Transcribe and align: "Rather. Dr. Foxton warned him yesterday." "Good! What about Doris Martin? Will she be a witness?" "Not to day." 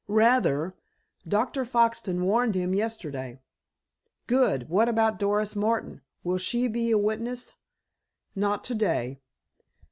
"Rather. 0.07 0.73
Dr. 1.27 1.63
Foxton 1.63 2.23
warned 2.25 2.55
him 2.55 2.73
yesterday." 2.73 3.39
"Good! 4.25 4.67
What 4.67 4.89
about 4.89 5.19
Doris 5.19 5.55
Martin? 5.55 6.01
Will 6.23 6.39
she 6.39 6.67
be 6.67 6.89
a 6.89 6.97
witness?" 6.97 7.53
"Not 8.35 8.63
to 8.63 8.73
day." 8.73 9.19